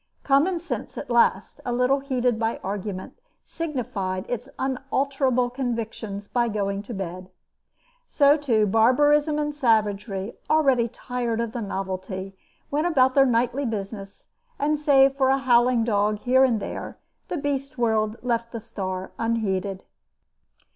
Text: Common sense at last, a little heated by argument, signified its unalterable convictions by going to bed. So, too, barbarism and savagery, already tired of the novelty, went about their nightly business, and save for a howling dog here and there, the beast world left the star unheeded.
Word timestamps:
Common 0.23 0.57
sense 0.57 0.97
at 0.97 1.11
last, 1.11 1.61
a 1.63 1.71
little 1.71 1.99
heated 1.99 2.39
by 2.39 2.59
argument, 2.63 3.19
signified 3.45 4.25
its 4.27 4.49
unalterable 4.57 5.51
convictions 5.51 6.27
by 6.27 6.47
going 6.47 6.81
to 6.81 6.91
bed. 6.95 7.29
So, 8.07 8.35
too, 8.35 8.65
barbarism 8.65 9.37
and 9.37 9.53
savagery, 9.53 10.33
already 10.49 10.87
tired 10.87 11.39
of 11.39 11.51
the 11.51 11.61
novelty, 11.61 12.35
went 12.71 12.87
about 12.87 13.13
their 13.13 13.27
nightly 13.27 13.63
business, 13.63 14.25
and 14.57 14.79
save 14.79 15.15
for 15.17 15.29
a 15.29 15.37
howling 15.37 15.83
dog 15.83 16.17
here 16.17 16.43
and 16.43 16.59
there, 16.59 16.97
the 17.27 17.37
beast 17.37 17.77
world 17.77 18.15
left 18.23 18.51
the 18.51 18.59
star 18.59 19.11
unheeded. 19.19 19.83